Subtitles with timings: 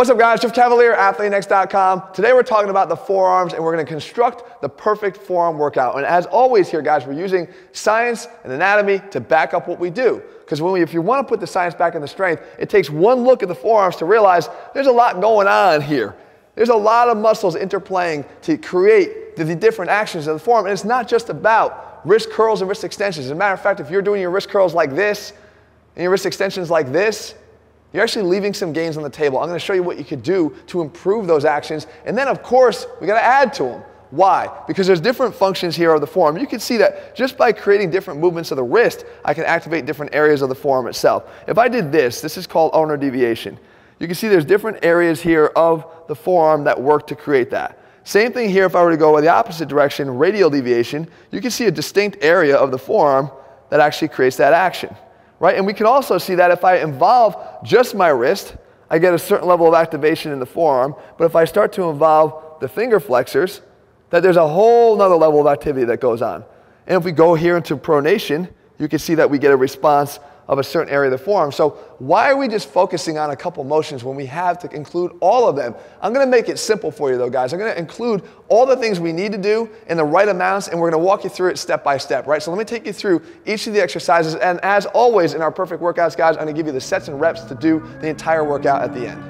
[0.00, 2.14] What's up guys, Jeff Cavaliere, AthleanX.com.
[2.14, 5.98] Today we're talking about the forearms and we're gonna construct the perfect forearm workout.
[5.98, 9.90] And as always here guys, we're using science and anatomy to back up what we
[9.90, 10.22] do.
[10.38, 12.88] Because when we, if you wanna put the science back in the strength, it takes
[12.88, 16.16] one look at the forearms to realize there's a lot going on here.
[16.54, 20.64] There's a lot of muscles interplaying to create the, the different actions of the forearm.
[20.64, 23.26] And it's not just about wrist curls and wrist extensions.
[23.26, 25.34] As a matter of fact, if you're doing your wrist curls like this
[25.94, 27.34] and your wrist extensions like this,
[27.92, 29.38] you're actually leaving some gains on the table.
[29.38, 31.86] I'm going to show you what you could do to improve those actions.
[32.04, 33.82] And then, of course, we got to add to them.
[34.10, 34.48] Why?
[34.66, 36.36] Because there's different functions here of the forearm.
[36.36, 39.86] You can see that just by creating different movements of the wrist, I can activate
[39.86, 41.30] different areas of the forearm itself.
[41.46, 43.58] If I did this, this is called ulnar deviation.
[44.00, 47.78] You can see there's different areas here of the forearm that work to create that.
[48.02, 51.50] Same thing here if I were to go the opposite direction, radial deviation, you can
[51.50, 53.30] see a distinct area of the forearm
[53.68, 54.94] that actually creates that action
[55.40, 55.56] right?
[55.56, 58.54] And we can also see that if I involve just my wrist,
[58.88, 60.94] I get a certain level of activation in the forearm.
[61.18, 63.62] But if I start to involve the finger flexors,
[64.10, 66.44] that there's a whole nother level of activity that goes on.
[66.86, 70.18] And if we go here into pronation, you can see that we get a response
[70.50, 71.52] of a certain area of the forearm.
[71.52, 71.70] So
[72.00, 75.48] why are we just focusing on a couple motions when we have to include all
[75.48, 75.76] of them?
[76.02, 77.52] I'm gonna make it simple for you though, guys.
[77.52, 80.80] I'm gonna include all the things we need to do in the right amounts and
[80.80, 82.42] we're gonna walk you through it step by step, right?
[82.42, 85.52] So let me take you through each of the exercises and as always in our
[85.52, 88.42] perfect workouts, guys, I'm gonna give you the sets and reps to do the entire
[88.42, 89.29] workout at the end.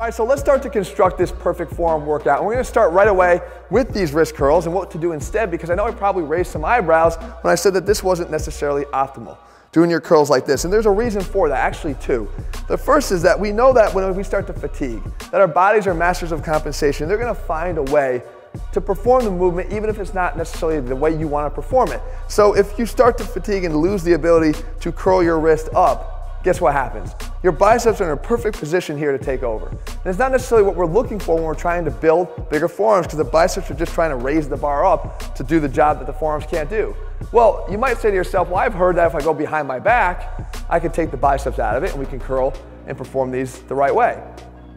[0.00, 2.38] All right, so let's start to construct this perfect forearm workout.
[2.38, 5.50] And we're gonna start right away with these wrist curls and what to do instead
[5.50, 8.86] because I know I probably raised some eyebrows when I said that this wasn't necessarily
[8.94, 9.36] optimal,
[9.72, 10.64] doing your curls like this.
[10.64, 12.30] And there's a reason for that, actually two.
[12.66, 15.86] The first is that we know that when we start to fatigue, that our bodies
[15.86, 17.06] are masters of compensation.
[17.06, 18.22] They're gonna find a way
[18.72, 22.00] to perform the movement even if it's not necessarily the way you wanna perform it.
[22.26, 26.19] So if you start to fatigue and lose the ability to curl your wrist up,
[26.42, 27.14] guess what happens?
[27.42, 29.68] Your biceps are in a perfect position here to take over.
[29.68, 33.06] And it's not necessarily what we're looking for when we're trying to build bigger forearms
[33.06, 35.98] because the biceps are just trying to raise the bar up to do the job
[35.98, 36.94] that the forearms can't do.
[37.32, 39.78] Well, you might say to yourself, well, I've heard that if I go behind my
[39.78, 42.54] back, I can take the biceps out of it and we can curl
[42.86, 44.22] and perform these the right way.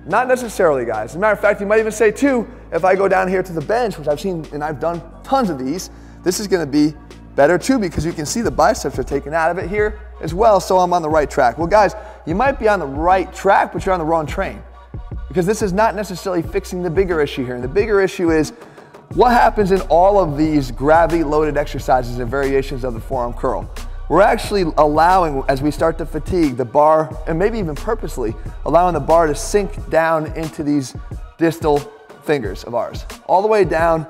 [0.05, 1.11] Not necessarily, guys.
[1.11, 3.41] As a matter of fact, you might even say too, if I go down here
[3.41, 5.89] to the bench, which I've seen and I've done tons of these,
[6.23, 6.93] this is gonna be
[7.35, 10.33] better too because you can see the biceps are taken out of it here as
[10.33, 11.57] well, so I'm on the right track.
[11.57, 14.61] Well, guys, you might be on the right track, but you're on the wrong train
[15.27, 17.55] because this is not necessarily fixing the bigger issue here.
[17.55, 18.51] And the bigger issue is
[19.13, 23.69] what happens in all of these gravity loaded exercises and variations of the forearm curl.
[24.09, 28.35] We're actually allowing, as we start to fatigue, the bar, and maybe even purposely,
[28.65, 30.95] allowing the bar to sink down into these
[31.37, 31.79] distal
[32.23, 34.05] fingers of ours, all the way down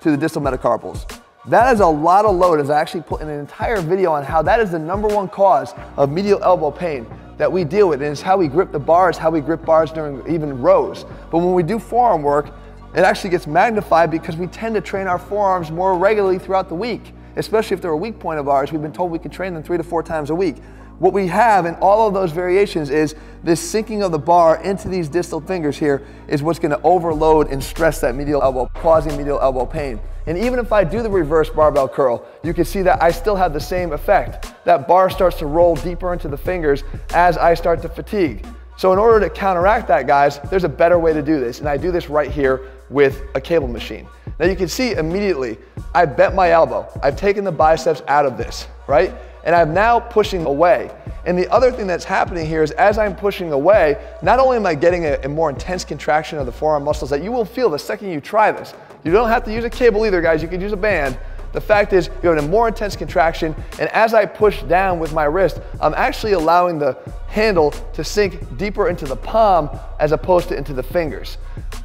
[0.00, 1.15] to the distal metacarpals.
[1.48, 4.24] That is a lot of load as I actually put in an entire video on
[4.24, 7.06] how that is the number one cause of medial elbow pain
[7.38, 8.02] that we deal with.
[8.02, 11.04] And it's how we grip the bars, how we grip bars during even rows.
[11.30, 12.48] But when we do forearm work,
[12.96, 16.74] it actually gets magnified because we tend to train our forearms more regularly throughout the
[16.74, 18.72] week, especially if they're a weak point of ours.
[18.72, 20.56] We've been told we can train them three to four times a week.
[20.98, 24.88] What we have in all of those variations is this sinking of the bar into
[24.88, 29.38] these distal fingers here is what's gonna overload and stress that medial elbow, causing medial
[29.40, 30.00] elbow pain.
[30.26, 33.36] And even if I do the reverse barbell curl, you can see that I still
[33.36, 34.54] have the same effect.
[34.64, 38.46] That bar starts to roll deeper into the fingers as I start to fatigue.
[38.78, 41.60] So in order to counteract that, guys, there's a better way to do this.
[41.60, 44.08] And I do this right here with a cable machine.
[44.38, 45.58] Now you can see immediately,
[45.94, 46.88] I bent my elbow.
[47.02, 49.14] I've taken the biceps out of this, right?
[49.46, 50.90] And I'm now pushing away.
[51.24, 54.66] And the other thing that's happening here is as I'm pushing away, not only am
[54.66, 57.70] I getting a, a, more intense contraction of the forearm muscles that you will feel
[57.70, 58.74] the second you try this.
[59.02, 60.42] You don't have to use a cable either, guys.
[60.42, 61.18] You can use a band.
[61.52, 65.14] The fact is, you have a more intense contraction, and as I push down with
[65.14, 66.98] my wrist, I'm actually allowing the
[67.28, 71.38] handle to sink deeper into the palm as opposed to into the fingers.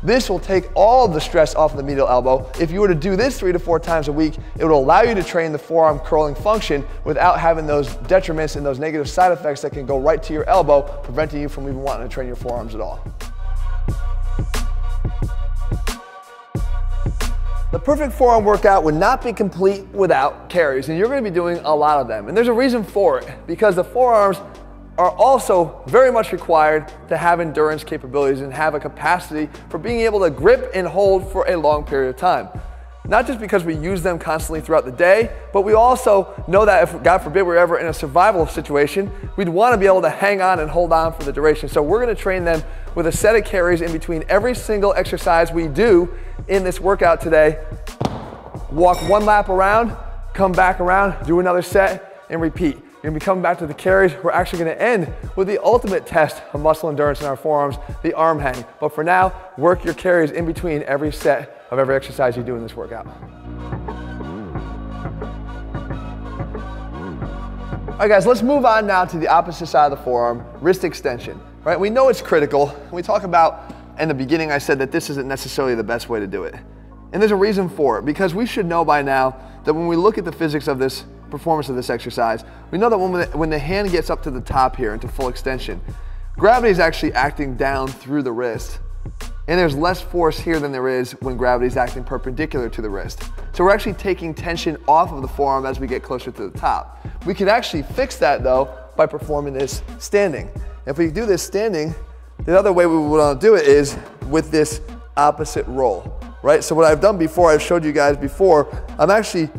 [0.03, 2.49] This will take all the stress off of the medial elbow.
[2.59, 5.01] If you were to do this three to four times a week, it would allow
[5.03, 9.31] you to train the forearm curling function without having those detriments and those negative side
[9.31, 12.25] effects that can go right to your elbow, preventing you from even wanting to train
[12.25, 13.03] your forearms at all.
[17.71, 21.59] The perfect forearm workout would not be complete without carries, and you're gonna be doing
[21.59, 22.27] a lot of them.
[22.27, 24.41] And there's a reason for it, because the forearms
[24.97, 30.01] are also very much required to have endurance capabilities and have a capacity for being
[30.01, 32.49] able to grip and hold for a long period of time.
[33.03, 36.83] Not just because we use them constantly throughout the day, but we also know that
[36.83, 40.09] if, God forbid, we're ever in a survival situation, we'd want to be able to
[40.09, 41.67] hang on and hold on for the duration.
[41.67, 42.61] So we're going to train them
[42.93, 46.13] with a set of carries in between every single exercise we do
[46.47, 47.63] in this workout today.
[48.71, 49.97] Walk one lap around,
[50.33, 52.77] come back around, do another set, and repeat.
[53.01, 54.13] You're gonna be coming back to the carries.
[54.23, 58.13] We're actually gonna end with the ultimate test of muscle endurance in our forearms, the
[58.13, 58.63] arm hang.
[58.79, 62.55] But for now, work your carries in between every set of every exercise you do
[62.55, 63.07] in this workout.
[67.87, 70.83] All right, guys, let's move on now to the opposite side of the forearm, wrist
[70.83, 71.41] extension.
[71.63, 72.75] Right, we know it's critical.
[72.91, 76.19] We talk about in the beginning, I said that this isn't necessarily the best way
[76.19, 76.53] to do it.
[77.13, 79.95] And there's a reason for it, because we should know by now that when we
[79.95, 83.25] look at the physics of this performance of this exercise, we know that when the,
[83.37, 85.81] when the hand gets up to the top here into full extension,
[86.37, 88.79] gravity is actually acting down through the wrist.
[89.47, 92.89] And there's less force here than there is when gravity is acting perpendicular to the
[92.89, 93.23] wrist.
[93.53, 96.57] So we're actually taking tension off of the forearm as we get closer to the
[96.57, 97.05] top.
[97.25, 100.49] We can actually fix that though by performing this standing.
[100.85, 101.93] If we do this standing,
[102.45, 104.81] the other way we would want to do it is with this
[105.17, 106.63] opposite roll, right?
[106.63, 108.67] So what I've done before, I've showed you guys before,
[108.97, 109.49] I'm actually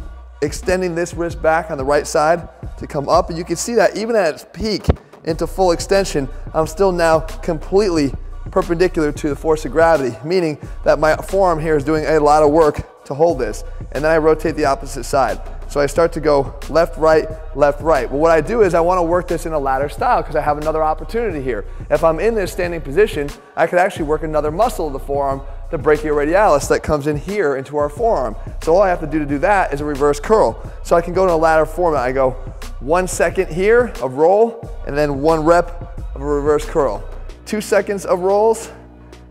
[0.42, 2.48] extending this wrist back on the right side
[2.78, 3.30] to come up.
[3.30, 4.86] And you can see that even at its peak
[5.24, 8.12] into full extension, I'm still now completely
[8.50, 12.42] perpendicular to the force of gravity, meaning that my forearm here is doing a lot
[12.42, 13.64] of work to hold this.
[13.92, 15.40] And then I rotate the opposite side.
[15.68, 18.10] So I start to go left, right, left, right.
[18.10, 20.36] Well, what I do is I want to work this in a ladder style because
[20.36, 21.64] I have another opportunity here.
[21.88, 25.40] If I'm in this standing position, I could actually work another muscle of the forearm,
[25.72, 28.36] the brachioradialis that comes in here into our forearm.
[28.62, 30.62] So all I have to do to do that is a reverse curl.
[30.84, 32.02] So I can go to a ladder format.
[32.02, 32.32] I go
[32.80, 37.02] one second here of roll and then one rep of a reverse curl.
[37.46, 38.70] Two seconds of rolls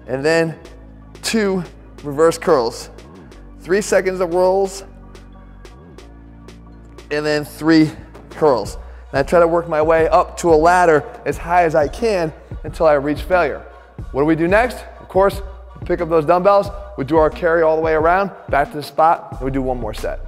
[0.08, 0.58] and then
[1.22, 1.64] two
[2.04, 2.90] reverse curls.
[3.60, 4.84] Three seconds of rolls
[7.12, 7.92] and then three
[8.32, 8.80] curls.
[9.12, 11.88] And I try to work my way up to a ladder as high as I
[11.88, 12.34] can
[12.64, 13.60] until I reach failure.
[14.12, 14.84] What do we do next?
[15.00, 15.40] Of course,
[15.86, 16.68] pick up those dumbbells,
[16.98, 19.62] we do our carry all the way around, back to the spot, and we do
[19.62, 20.19] one more set.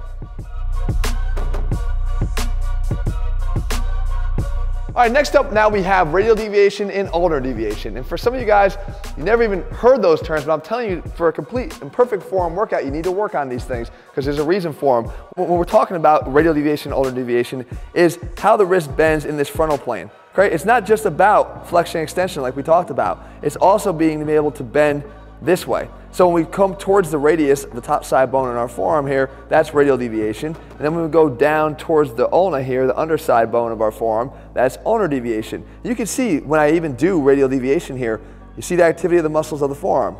[4.96, 7.96] All right, next up now we have radial deviation and ulnar deviation.
[7.96, 8.78] And for some of you guys,
[9.16, 12.22] you never even heard those terms, but I'm telling you, for a complete and perfect
[12.22, 15.10] forearm workout, you need to work on these things because there's a reason for them.
[15.34, 19.36] When we're talking about radial deviation and ulnar deviation is how the wrist bends in
[19.36, 20.12] this frontal plane.
[20.36, 20.52] Right?
[20.52, 23.24] It's not just about flexion extension like we talked about.
[23.42, 25.02] It's also being able to bend
[25.44, 25.88] this way.
[26.10, 29.30] So when we come towards the radius, the top side bone in our forearm here,
[29.48, 30.54] that's radial deviation.
[30.54, 33.90] And then when we go down towards the ulna here, the underside bone of our
[33.90, 35.66] forearm, that's ulnar deviation.
[35.82, 38.20] You can see when I even do radial deviation here,
[38.56, 40.16] you see the activity of the muscles of the forearm.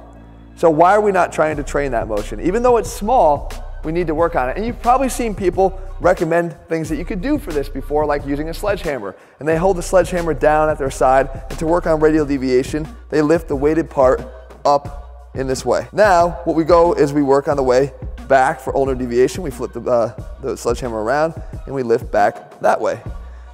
[0.56, 2.40] So why are we not trying to train that motion?
[2.40, 3.52] Even though it's small,
[3.84, 4.56] we need to work on it.
[4.56, 8.26] And you've probably seen people recommend things that you could do for this before, like
[8.26, 9.14] using a sledgehammer.
[9.38, 12.88] And they hold the sledgehammer down at their side, and to work on radial deviation,
[13.10, 14.22] they lift the weighted part
[14.64, 15.03] up
[15.34, 15.88] in this way.
[15.92, 17.92] Now, what we go is we work on the way
[18.28, 19.42] back for ulnar deviation.
[19.42, 21.34] We flip the, uh, the sledgehammer around
[21.66, 23.00] and we lift back that way.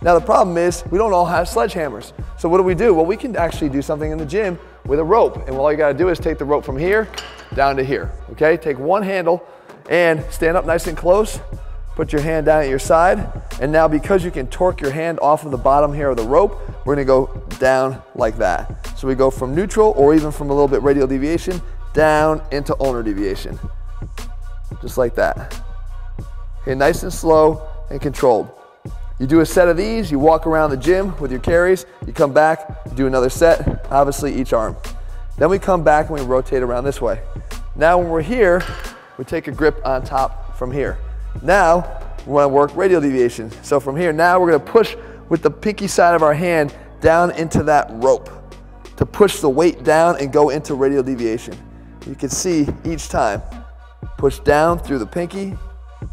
[0.03, 2.13] Now the problem is we don't all have sledgehammers.
[2.39, 2.95] So what do we do?
[2.95, 5.47] Well, we can actually do something in the gym with a rope.
[5.47, 7.09] And all you gotta do is take the rope from here
[7.55, 8.57] down to here, okay?
[8.57, 9.47] Take one handle
[9.91, 11.41] and stand up nice and close.
[11.97, 13.29] Put your hand down at your side.
[13.61, 16.23] And now because you can torque your hand off of the bottom here of the
[16.23, 17.27] rope, we're gonna go
[17.59, 18.99] down like that.
[18.99, 21.61] So we go from neutral or even from a little bit radial deviation
[21.93, 23.59] down into ulnar deviation.
[24.81, 25.63] Just like that.
[26.63, 28.51] Okay, nice and slow and controlled.
[29.19, 32.13] You do a set of these, you walk around the gym with your carries, you
[32.13, 34.77] come back, you do another set, obviously each arm.
[35.37, 37.21] Then we come back and we rotate around this way.
[37.77, 38.63] Now when we're here,
[39.19, 40.99] we take a grip on top from here.
[41.43, 43.51] Now, we wanna work radial deviation.
[43.63, 44.97] So from here, now we're gonna push
[45.31, 48.29] with the pinky side of our hand down into that rope
[48.97, 51.57] to push the weight down and go into radial deviation.
[52.07, 53.41] You can see each time,
[54.19, 55.57] push down through the pinky,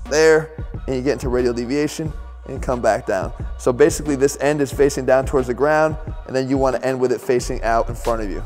[0.10, 0.52] there,
[0.88, 2.14] and you get into radial deviation
[2.48, 3.34] and come back down.
[3.58, 5.98] So basically this end is facing down towards the ground
[6.28, 8.46] and then you want to end with it facing out in front of you.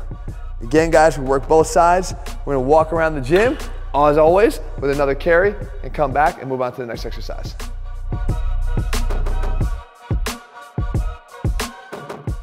[0.62, 2.14] Again, guys, we work both sides.
[2.46, 3.58] We're gonna walk around the gym,
[3.94, 7.54] as always, with another carry and come back and move on to the next exercise.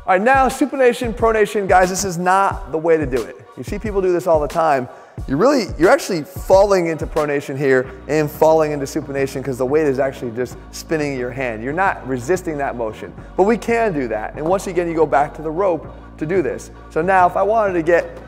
[0.10, 3.36] All right, now supination, pronation, guys, this is not the way to do it.
[3.56, 4.89] You see people do this all the time.
[5.28, 9.86] You're really, you're actually falling into pronation here and falling into supination because the weight
[9.86, 11.63] is actually just spinning your hand.
[11.63, 14.34] You're not resisting that motion, but we can do that.
[14.36, 15.88] And once again, you go back to the rope
[16.18, 16.72] to do this.
[16.89, 18.20] So now if I wanted to get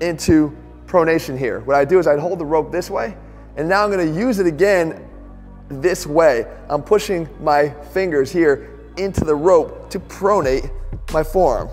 [0.00, 3.16] into pronation here, what I do is I'd hold the rope this way,
[3.56, 5.10] and now I'm gonna use it again
[5.66, 6.46] this way.
[6.68, 10.70] I'm pushing my fingers here into the rope to pronate
[11.12, 11.68] my forearm.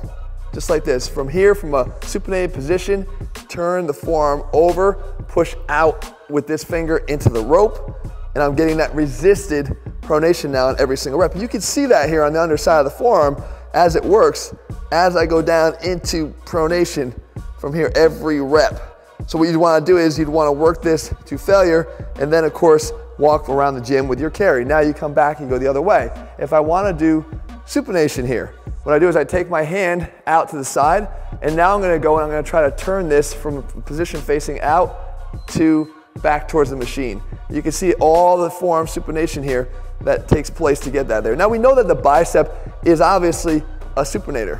[0.53, 3.07] Just like this, from here, from a supinated position,
[3.47, 4.93] turn the forearm over,
[5.27, 10.69] push out with this finger into the rope, and I'm getting that resisted pronation now
[10.69, 11.35] in every single rep.
[11.35, 13.41] You can see that here on the underside of the forearm
[13.73, 14.53] as it works
[14.91, 17.17] as I go down into pronation
[17.59, 18.91] from here every rep.
[19.27, 21.87] So what you'd wanna do is you'd wanna work this to failure
[22.19, 24.65] and then of course walk around the gym with your carry.
[24.65, 26.09] Now you come back and go the other way.
[26.39, 27.23] If I wanna do
[27.65, 31.07] supination here, what I do is I take my hand out to the side
[31.43, 34.19] and now I'm gonna go and I'm gonna try to turn this from a position
[34.19, 37.21] facing out to back towards the machine.
[37.49, 39.69] You can see all the form supination here
[40.01, 41.35] that takes place to get that there.
[41.35, 42.51] Now we know that the bicep
[42.83, 43.63] is obviously
[43.95, 44.59] a supinator,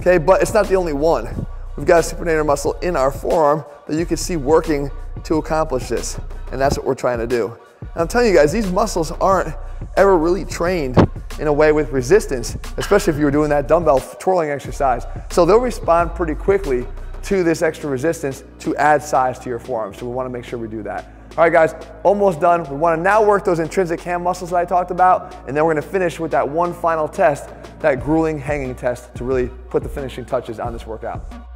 [0.00, 1.46] okay, but it's not the only one.
[1.76, 4.90] We've got a supinator muscle in our forearm that you can see working
[5.24, 6.18] to accomplish this,
[6.52, 7.56] and that's what we're trying to do.
[7.80, 9.54] And I'm telling you guys, these muscles aren't
[9.96, 10.96] ever really trained
[11.38, 15.06] in a way with resistance, especially if you were doing that dumbbell twirling exercise.
[15.30, 16.86] So they'll respond pretty quickly
[17.24, 19.94] to this extra resistance to add size to your forearm.
[19.94, 21.12] So we wanna make sure we do that.
[21.36, 22.68] All right, guys, almost done.
[22.68, 25.74] We wanna now work those intrinsic hand muscles that I talked about, and then we're
[25.74, 29.88] gonna finish with that one final test, that grueling hanging test to really put the
[29.88, 31.49] finishing touches on this workout.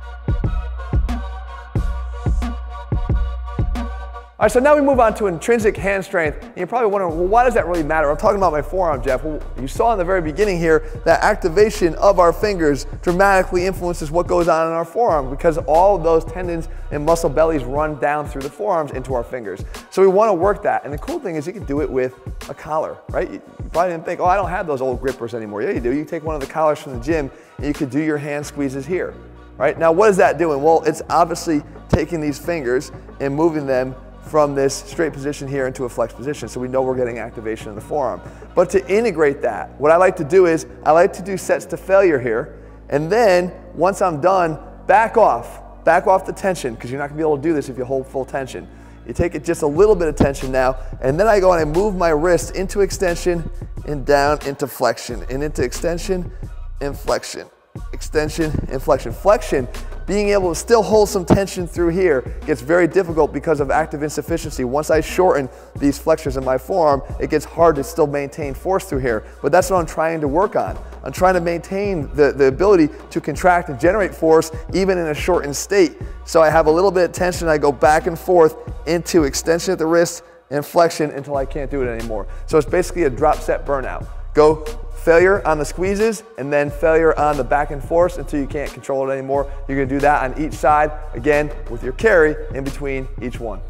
[4.37, 6.43] All right, so now we move on to intrinsic hand strength.
[6.43, 8.11] And you're probably wondering, well, why does that really matter?
[8.11, 9.23] I'm talking about my forearm, Jeff.
[9.23, 14.11] Well, you saw in the very beginning here that activation of our fingers dramatically influences
[14.11, 18.27] what goes on in our forearm because all those tendons and muscle bellies run down
[18.27, 19.65] through the forearms into our fingers.
[19.91, 20.83] So we want to work that.
[20.83, 23.31] And the cool thing is you can do it with a collar, right?
[23.31, 25.63] You probably didn't think, oh, I don't have those old grippers anymore.
[25.63, 25.95] Yeah, you do.
[25.95, 28.45] You take one of the collars from the gym and you could do your hand
[28.45, 29.15] squeezes here,
[29.59, 29.79] right?
[29.79, 30.61] Now, what is that doing?
[30.61, 33.95] Well, it's obviously taking these fingers and moving them
[34.27, 37.69] from this straight position here into a flex position so we know we're getting activation
[37.69, 38.21] in the forearm.
[38.55, 41.65] But to integrate that, what I like to do is I like to do sets
[41.67, 46.91] to failure here and then once I'm done, back off, back off the tension because
[46.91, 48.69] you're not gonna be able to do this if you hold full tension.
[49.07, 51.61] You take it just a little bit of tension now and then I go and
[51.61, 53.49] I move my wrist into extension
[53.87, 56.33] and down into flexion and into extension
[56.81, 57.49] and flexion
[57.93, 59.13] extension and flexion.
[59.13, 59.69] Flexion,
[60.07, 64.03] being able to still hold some tension through here gets very difficult because of active
[64.03, 64.65] insufficiency.
[64.65, 68.85] Once I shorten these flexors in my forearm, it gets hard to still maintain force
[68.85, 69.25] through here.
[69.43, 70.79] But that's what I'm trying to work on.
[71.03, 75.15] I'm trying to maintain the, the ability to contract and generate force even in a
[75.15, 75.97] shortened state.
[76.27, 78.57] So I have a little bit of tension, I go back and forth
[78.87, 82.27] into extension at the wrist and flexion until I can't do it anymore.
[82.47, 84.07] So it's basically a drop set burnout.
[84.35, 84.65] Go
[85.05, 88.73] failure on the squeezes and then failure on the back and forth until you can't
[88.73, 89.53] control it anymore.
[89.69, 93.61] You're gonna do that on each side, again, with your carry in between each one.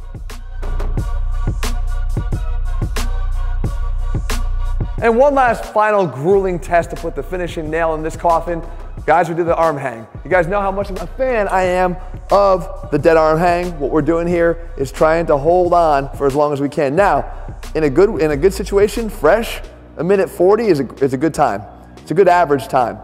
[5.03, 8.63] And one last final grueling test to put the finishing nail in this coffin.
[9.05, 10.07] Guys, we do the arm hang.
[10.25, 11.97] You guys know how much of a fan I am
[12.31, 13.79] of the dead arm hang.
[13.79, 16.95] What we're doing here is trying to hold on for as long as we can.
[16.95, 17.31] Now,
[17.75, 19.61] in a good, in a good situation, fresh,
[19.97, 21.63] a minute 40 is a, is a good time.
[21.99, 22.97] It's a good average time.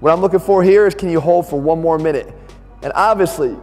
[0.00, 2.32] What I'm looking for here is can you hold for one more minute?
[2.82, 3.56] And obviously,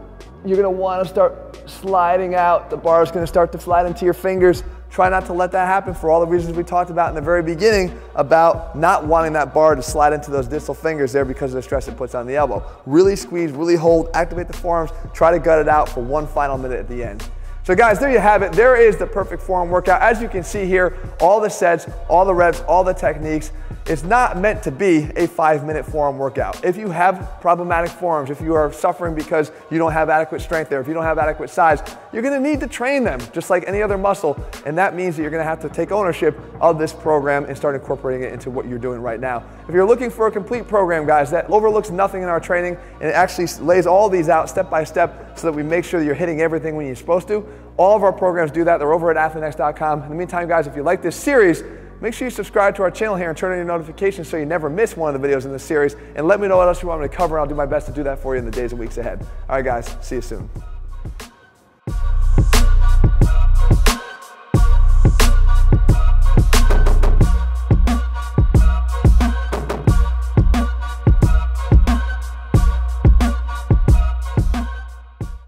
[0.44, 2.70] you're gonna wanna start sliding out.
[2.70, 4.62] The bar is gonna start to slide into your fingers.
[4.90, 7.20] Try not to let that happen for all the reasons we talked about in the
[7.20, 11.50] very beginning about not wanting that bar to slide into those distal fingers there because
[11.52, 12.64] of the stress it puts on the elbow.
[12.86, 16.58] Really squeeze, really hold, activate the forearms, try to gut it out for one final
[16.58, 17.28] minute at the end.
[17.64, 18.52] So guys, there you have it.
[18.52, 20.02] There is the perfect forearm workout.
[20.02, 23.52] As you can see here, all the sets, all the reps, all the techniques.
[23.86, 26.62] It's not meant to be a five minute forearm workout.
[26.62, 30.68] If you have problematic forearms, if you are suffering because you don't have adequate strength
[30.68, 31.80] there, if you don't have adequate size,
[32.14, 34.38] you're gonna need to train them just like any other muscle.
[34.64, 37.74] And that means that you're gonna have to take ownership of this program and start
[37.74, 39.42] incorporating it into what you're doing right now.
[39.68, 43.10] If you're looking for a complete program, guys, that overlooks nothing in our training and
[43.10, 46.06] it actually lays all these out step by step so that we make sure that
[46.06, 47.44] you're hitting everything when you're supposed to,
[47.76, 48.78] all of our programs do that.
[48.78, 50.04] They're over at athleanx.com.
[50.04, 51.64] In the meantime, guys, if you like this series,
[52.00, 54.46] make sure you subscribe to our channel here and turn on your notifications so you
[54.46, 55.96] never miss one of the videos in this series.
[56.14, 57.40] And let me know what else you want me to cover.
[57.40, 59.26] I'll do my best to do that for you in the days and weeks ahead.
[59.48, 60.48] All right, guys, see you soon.